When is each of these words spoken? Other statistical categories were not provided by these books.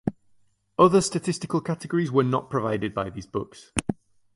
Other 0.79 0.99
statistical 0.99 1.61
categories 1.61 2.11
were 2.11 2.23
not 2.23 2.49
provided 2.49 2.95
by 2.95 3.11
these 3.11 3.27
books. 3.27 3.71